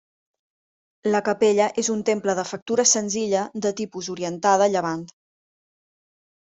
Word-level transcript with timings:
La 1.15 1.21
capella 1.27 1.67
és 1.83 1.91
un 1.97 2.01
temple 2.11 2.35
de 2.41 2.47
factura 2.53 2.87
senzilla 2.95 3.47
de 3.67 3.75
tipus 3.83 4.13
orientada 4.17 4.69
a 4.71 4.75
llevant. 4.79 5.07